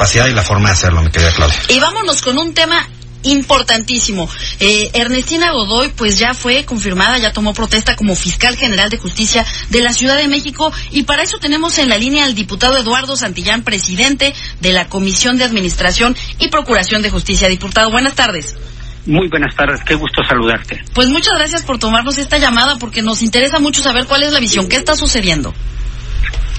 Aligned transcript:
capacidad 0.00 0.28
y 0.28 0.32
la 0.32 0.42
forma 0.42 0.70
de 0.70 0.72
hacerlo, 0.72 1.02
mi 1.02 1.10
querida 1.10 1.30
Claudia. 1.30 1.58
Y 1.68 1.78
vámonos 1.78 2.22
con 2.22 2.38
un 2.38 2.54
tema 2.54 2.88
importantísimo. 3.22 4.30
Eh, 4.58 4.90
Ernestina 4.94 5.52
Godoy, 5.52 5.90
pues 5.90 6.18
ya 6.18 6.32
fue 6.32 6.64
confirmada, 6.64 7.18
ya 7.18 7.34
tomó 7.34 7.52
protesta 7.52 7.96
como 7.96 8.14
fiscal 8.14 8.56
general 8.56 8.88
de 8.88 8.96
justicia 8.96 9.44
de 9.68 9.82
la 9.82 9.92
Ciudad 9.92 10.16
de 10.16 10.26
México 10.26 10.72
y 10.90 11.02
para 11.02 11.22
eso 11.22 11.36
tenemos 11.38 11.76
en 11.76 11.90
la 11.90 11.98
línea 11.98 12.24
al 12.24 12.34
diputado 12.34 12.78
Eduardo 12.78 13.14
Santillán, 13.14 13.62
presidente 13.62 14.32
de 14.62 14.72
la 14.72 14.88
Comisión 14.88 15.36
de 15.36 15.44
Administración 15.44 16.16
y 16.38 16.48
Procuración 16.48 17.02
de 17.02 17.10
Justicia. 17.10 17.50
Diputado, 17.50 17.90
buenas 17.90 18.14
tardes. 18.14 18.56
Muy 19.04 19.28
buenas 19.28 19.54
tardes, 19.54 19.82
qué 19.84 19.96
gusto 19.96 20.22
saludarte. 20.26 20.82
Pues 20.94 21.08
muchas 21.08 21.34
gracias 21.34 21.62
por 21.62 21.78
tomarnos 21.78 22.16
esta 22.16 22.38
llamada 22.38 22.76
porque 22.76 23.02
nos 23.02 23.20
interesa 23.20 23.58
mucho 23.58 23.82
saber 23.82 24.06
cuál 24.06 24.22
es 24.22 24.32
la 24.32 24.40
visión, 24.40 24.66
qué 24.66 24.76
está 24.76 24.96
sucediendo. 24.96 25.52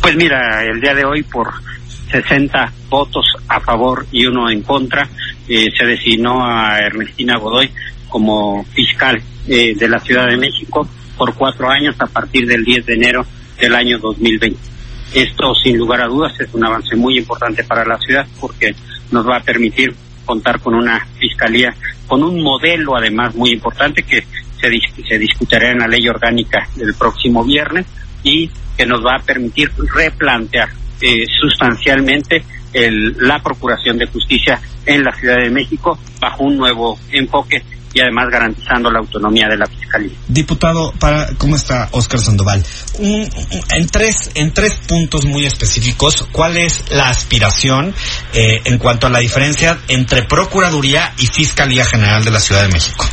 Pues 0.00 0.16
mira, 0.16 0.64
el 0.64 0.80
día 0.80 0.94
de 0.94 1.04
hoy 1.04 1.22
por 1.22 1.52
60 2.10 2.72
votos 2.88 3.24
a 3.48 3.60
favor 3.60 4.06
y 4.12 4.26
uno 4.26 4.50
en 4.50 4.62
contra, 4.62 5.08
eh, 5.48 5.66
se 5.76 5.84
designó 5.86 6.44
a 6.44 6.78
Ernestina 6.80 7.38
Godoy 7.38 7.70
como 8.08 8.64
fiscal 8.64 9.20
eh, 9.46 9.74
de 9.76 9.88
la 9.88 9.98
Ciudad 10.00 10.26
de 10.28 10.36
México 10.36 10.88
por 11.16 11.34
cuatro 11.34 11.68
años 11.70 11.96
a 11.98 12.06
partir 12.06 12.46
del 12.46 12.64
10 12.64 12.86
de 12.86 12.94
enero 12.94 13.26
del 13.60 13.74
año 13.74 13.98
2020. 13.98 14.58
Esto, 15.14 15.54
sin 15.54 15.78
lugar 15.78 16.02
a 16.02 16.06
dudas, 16.06 16.38
es 16.38 16.52
un 16.52 16.64
avance 16.64 16.94
muy 16.96 17.18
importante 17.18 17.64
para 17.64 17.84
la 17.84 17.98
ciudad 17.98 18.26
porque 18.40 18.74
nos 19.10 19.26
va 19.26 19.36
a 19.38 19.42
permitir 19.42 19.94
contar 20.24 20.60
con 20.60 20.74
una 20.74 21.06
fiscalía, 21.18 21.74
con 22.06 22.22
un 22.22 22.42
modelo 22.42 22.94
además 22.96 23.34
muy 23.34 23.50
importante 23.50 24.02
que 24.02 24.22
se, 24.60 24.68
dis- 24.70 25.08
se 25.08 25.18
discutirá 25.18 25.70
en 25.70 25.78
la 25.78 25.88
ley 25.88 26.06
orgánica 26.08 26.68
del 26.76 26.94
próximo 26.94 27.42
viernes 27.42 27.86
y 28.22 28.50
que 28.76 28.84
nos 28.84 29.00
va 29.04 29.16
a 29.16 29.22
permitir 29.22 29.70
replantear 29.94 30.68
eh, 31.00 31.24
sustancialmente 31.40 32.44
el- 32.72 33.16
la 33.20 33.38
Procuración 33.42 33.98
de 33.98 34.06
Justicia 34.06 34.60
en 34.86 35.02
la 35.02 35.12
Ciudad 35.16 35.36
de 35.36 35.50
México 35.50 35.98
bajo 36.20 36.44
un 36.44 36.56
nuevo 36.56 36.98
enfoque 37.12 37.62
y 37.94 38.00
además 38.00 38.26
garantizando 38.30 38.90
la 38.90 38.98
autonomía 38.98 39.48
de 39.48 39.56
la 39.56 39.66
Fiscalía. 39.66 40.12
Diputado, 40.28 40.92
para, 41.00 41.26
¿cómo 41.38 41.56
está 41.56 41.88
Oscar 41.92 42.20
Sandoval? 42.20 42.62
Un- 42.98 43.28
en, 43.74 43.86
tres, 43.88 44.30
en 44.34 44.52
tres 44.52 44.74
puntos 44.86 45.24
muy 45.24 45.46
específicos, 45.46 46.26
¿cuál 46.30 46.58
es 46.58 46.84
la 46.90 47.08
aspiración 47.08 47.94
eh, 48.34 48.60
en 48.66 48.76
cuanto 48.78 49.06
a 49.06 49.10
la 49.10 49.20
diferencia 49.20 49.78
entre 49.88 50.22
Procuraduría 50.24 51.14
y 51.18 51.26
Fiscalía 51.26 51.84
General 51.86 52.22
de 52.24 52.30
la 52.30 52.40
Ciudad 52.40 52.62
de 52.62 52.72
México? 52.72 53.04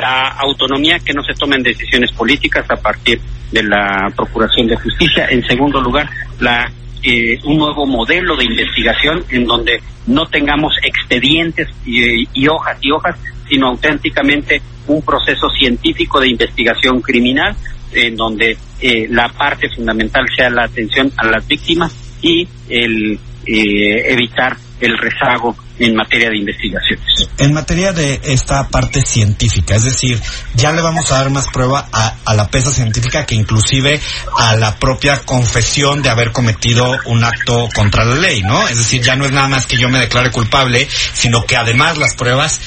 la 0.00 0.28
autonomía 0.38 0.98
que 0.98 1.12
no 1.12 1.22
se 1.22 1.34
tomen 1.38 1.62
decisiones 1.62 2.10
políticas 2.12 2.64
a 2.70 2.76
partir 2.76 3.20
de 3.52 3.62
la 3.62 4.10
Procuración 4.16 4.66
de 4.66 4.76
Justicia. 4.76 5.26
En 5.30 5.42
segundo 5.46 5.78
lugar, 5.80 6.08
la 6.40 6.70
eh, 7.02 7.38
un 7.44 7.58
nuevo 7.58 7.86
modelo 7.86 8.34
de 8.36 8.44
investigación 8.44 9.24
en 9.28 9.44
donde 9.44 9.80
no 10.06 10.26
tengamos 10.26 10.72
expedientes 10.82 11.68
y, 11.84 12.26
y 12.32 12.48
hojas 12.48 12.78
y 12.80 12.90
hojas, 12.90 13.16
sino 13.48 13.68
auténticamente 13.68 14.62
un 14.86 15.02
proceso 15.02 15.48
científico 15.50 16.20
de 16.20 16.28
investigación 16.28 17.00
criminal 17.00 17.54
en 17.92 18.16
donde 18.16 18.56
eh, 18.80 19.06
la 19.08 19.28
parte 19.28 19.68
fundamental 19.70 20.24
sea 20.36 20.50
la 20.50 20.64
atención 20.64 21.10
a 21.16 21.26
las 21.26 21.46
víctimas 21.46 21.94
y 22.20 22.46
el 22.68 23.18
eh, 23.46 24.12
evitar 24.12 24.56
el 24.80 24.96
rezago 24.98 25.56
en 25.78 25.94
materia 25.94 26.30
de 26.30 26.38
investigaciones. 26.38 27.28
En 27.38 27.52
materia 27.52 27.92
de 27.92 28.20
esta 28.24 28.68
parte 28.68 29.00
científica, 29.02 29.74
es 29.74 29.84
decir, 29.84 30.20
ya 30.54 30.72
le 30.72 30.82
vamos 30.82 31.10
a 31.10 31.18
dar 31.18 31.30
más 31.30 31.48
prueba 31.48 31.88
a, 31.92 32.16
a 32.24 32.34
la 32.34 32.48
pesa 32.48 32.70
científica 32.70 33.26
que 33.26 33.34
inclusive 33.34 34.00
a 34.38 34.56
la 34.56 34.76
propia 34.76 35.18
confesión 35.24 36.02
de 36.02 36.10
haber 36.10 36.32
cometido 36.32 36.98
un 37.06 37.24
acto 37.24 37.68
contra 37.74 38.04
la 38.04 38.16
ley, 38.16 38.42
¿no? 38.42 38.68
Es 38.68 38.78
decir, 38.78 39.02
ya 39.02 39.16
no 39.16 39.24
es 39.24 39.32
nada 39.32 39.48
más 39.48 39.66
que 39.66 39.76
yo 39.76 39.88
me 39.88 39.98
declare 39.98 40.30
culpable, 40.30 40.86
sino 41.12 41.44
que 41.44 41.56
además 41.56 41.98
las 41.98 42.14
pruebas 42.14 42.60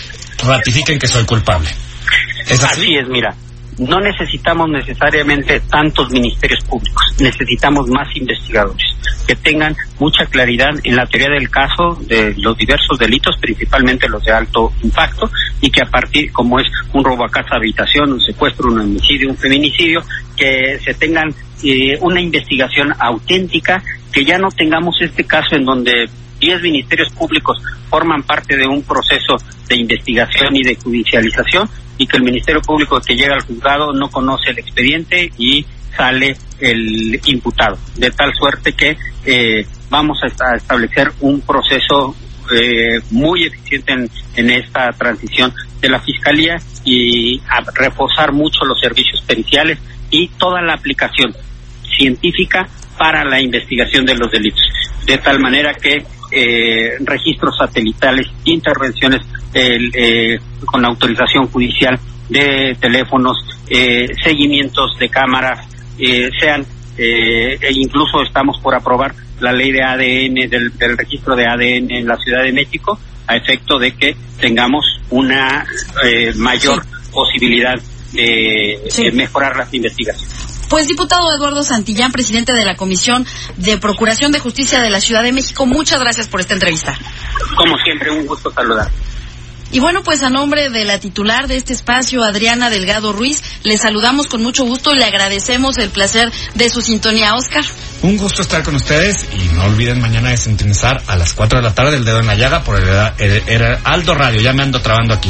ratifiquen 0.44 1.00
que 1.00 1.07
soy 1.07 1.25
culpable. 1.25 1.69
¿Es 2.47 2.63
así? 2.63 2.81
Así 2.81 2.96
es, 2.96 3.07
mira. 3.07 3.35
No 3.78 4.00
necesitamos 4.00 4.70
necesariamente 4.70 5.60
tantos 5.70 6.10
ministerios 6.10 6.64
públicos, 6.66 7.04
necesitamos 7.20 7.88
más 7.90 8.08
investigadores 8.16 8.98
que 9.28 9.36
tengan 9.36 9.76
mucha 10.00 10.26
claridad 10.26 10.70
en 10.84 10.96
la 10.96 11.06
teoría 11.06 11.30
del 11.30 11.50
caso 11.50 11.98
de 12.08 12.34
los 12.38 12.58
diversos 12.58 12.98
delitos, 12.98 13.38
principalmente 13.40 14.08
los 14.08 14.24
de 14.24 14.32
alto 14.32 14.72
impacto, 14.82 15.30
y 15.62 15.70
que 15.70 15.82
a 15.84 15.90
partir, 15.90 16.32
como 16.32 16.60
es 16.60 16.66
un 16.94 17.04
robo 17.04 17.26
a 17.26 17.30
casa, 17.30 17.56
habitación, 17.56 18.14
un 18.14 18.22
secuestro, 18.22 18.70
un 18.70 18.80
homicidio, 18.80 19.30
un 19.30 19.38
feminicidio, 19.38 20.02
que 20.36 20.80
se 20.84 20.94
tengan 20.94 21.34
eh, 21.64 21.98
una 22.02 22.22
investigación 22.22 22.94
auténtica, 22.98 23.84
que 24.12 24.24
ya 24.24 24.38
no 24.38 24.50
tengamos 24.50 24.96
este 25.02 25.26
caso 25.26 25.56
en 25.56 25.66
donde 25.66 26.09
10 26.40 26.62
ministerios 26.62 27.09
públicos 27.14 27.58
forman 27.90 28.24
parte 28.24 28.56
de 28.58 28.68
un 28.68 28.84
proceso 28.84 29.38
de 29.68 29.78
investigación 29.78 30.56
y 30.56 30.64
de 30.64 30.75
judicialización 30.75 31.70
y 31.98 32.06
que 32.08 32.18
el 32.18 32.24
Ministerio 32.24 32.62
Público 32.62 33.00
que 33.02 33.16
llega 33.16 33.34
al 33.36 33.42
juzgado 33.42 33.92
no 33.94 34.09
conoce 34.09 34.52
el 34.52 34.59
expediente 34.59 35.31
y 35.38 35.66
sale 35.96 36.38
el 36.59 37.20
imputado. 37.26 37.78
De 37.96 38.12
tal 38.12 38.31
suerte 38.36 38.74
que 38.74 38.97
eh, 39.26 39.66
vamos 39.90 40.20
a, 40.24 40.28
esta- 40.28 40.52
a 40.53 40.58
establecer 40.58 41.12
un 41.22 41.42
proceso 41.42 42.16
eh, 42.53 43.00
muy 43.12 43.44
eficiente 43.44 43.94
en, 43.94 44.09
en 44.36 44.50
esta 44.52 44.92
transición 44.94 45.52
de 45.81 45.90
la 45.90 46.00
Fiscalía 46.00 46.58
y 46.86 47.40
a 47.50 47.62
reforzar 47.74 48.31
mucho 48.31 48.64
los 48.66 48.80
servicios 48.80 49.22
periciales 49.28 49.80
y 50.12 50.28
toda 50.30 50.62
la 50.62 50.74
aplicación 50.74 51.34
científica 51.97 52.68
para 52.97 53.24
la 53.24 53.41
investigación 53.41 54.06
de 54.06 54.16
los 54.16 54.31
delitos. 54.31 54.63
De 55.06 55.18
tal 55.18 55.40
manera 55.40 55.74
que 55.74 56.03
eh, 56.31 56.97
registros 57.00 57.56
satelitales, 57.58 58.28
intervenciones 58.44 59.22
eh, 59.53 60.38
con 60.66 60.84
autorización 60.85 61.47
judicial 61.47 61.97
de 62.30 62.75
teléfonos, 62.80 63.38
eh, 63.69 64.08
seguimientos 64.22 64.97
de 65.00 65.09
cámaras, 65.09 65.68
eh, 66.00 66.30
sean, 66.40 66.66
eh, 66.97 67.58
e 67.62 67.72
incluso 67.74 68.22
estamos 68.22 68.59
por 68.59 68.75
aprobar 68.75 69.14
la 69.40 69.53
ley 69.53 69.72
de 69.72 69.84
ADN, 69.84 70.50
del, 70.50 70.78
del 70.78 70.97
registro 70.97 71.35
de 71.35 71.46
ADN 71.46 71.91
en 71.91 72.08
la 72.08 72.18
Ciudad 72.18 72.44
de 72.44 72.52
México, 72.52 73.00
a 73.28 73.35
efecto 73.35 73.78
de 73.78 73.91
que 73.91 74.16
tengamos 74.40 74.85
una 75.09 75.66
eh, 76.03 76.34
mayor 76.35 76.84
posibilidad 77.12 77.75
de, 78.13 78.84
Sí. 78.90 79.03
de 79.03 79.12
mejorar 79.12 79.56
las 79.57 79.73
investigaciones. 79.73 80.35
Pues 80.69 80.88
diputado 80.88 81.34
Eduardo 81.34 81.63
Santillán, 81.63 82.12
presidente 82.12 82.51
de 82.53 82.66
la 82.66 82.75
Comisión 82.75 83.25
de 83.56 83.78
Procuración 83.78 84.31
de 84.34 84.40
Justicia 84.40 84.81
de 84.81 84.90
la 84.90 85.00
Ciudad 85.00 85.23
de 85.23 85.31
México, 85.31 85.66
muchas 85.66 86.00
gracias 86.00 86.28
por 86.28 86.41
esta 86.41 86.53
entrevista. 86.56 86.97
Como 87.56 87.78
siempre, 87.84 88.12
un 88.12 88.25
gusto 88.25 88.51
saludar. 88.51 88.90
Y 89.69 89.79
bueno, 89.79 90.01
pues 90.01 90.23
a 90.23 90.29
nombre 90.29 90.69
de 90.69 90.85
la 90.85 90.97
titular 91.00 91.47
de 91.50 91.57
este 91.57 91.73
espacio, 91.73 92.23
Adriana 92.23 92.69
Delgado 92.69 93.12
Ruiz, 93.12 93.44
le 93.63 93.78
saludamos 93.78 94.28
con 94.28 94.41
mucho 94.41 94.63
gusto 94.66 94.91
y 94.94 94.97
le 94.97 95.03
agradecemos 95.06 95.78
el 95.78 95.90
placer 95.90 96.31
de 96.56 96.69
su 96.69 96.81
sintonía, 96.81 97.35
Oscar. 97.35 97.66
Un 98.01 98.16
gusto 98.17 98.41
estar 98.41 98.63
con 98.63 98.75
ustedes 98.75 99.25
y 99.34 99.53
no 99.56 99.66
olviden 99.66 99.99
mañana 100.02 100.29
de 100.29 100.37
sintonizar 100.37 101.02
a 101.08 101.16
las 101.17 101.34
4 101.34 101.59
de 101.59 101.64
la 101.66 101.73
tarde 101.76 101.97
el 101.97 102.05
dedo 102.05 102.20
en 102.20 102.28
la 102.28 102.35
llaga 102.35 102.64
por 102.64 102.76
el, 102.82 102.87
el- 103.20 103.43
el 103.47 103.78
Aldo 103.84 104.14
Radio. 104.16 104.40
Ya 104.41 104.53
me 104.53 104.64
ando 104.64 104.82
trabando 104.82 105.14
aquí. 105.16 105.29